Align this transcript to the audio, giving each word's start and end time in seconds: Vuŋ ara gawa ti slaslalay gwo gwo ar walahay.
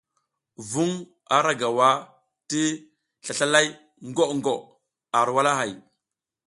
Vuŋ 0.71 0.91
ara 1.35 1.51
gawa 1.61 1.89
ti 2.49 2.61
slaslalay 3.23 3.67
gwo 4.15 4.23
gwo 4.43 4.55
ar 5.17 5.27
walahay. 5.35 5.73